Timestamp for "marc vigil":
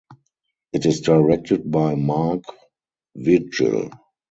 1.93-3.91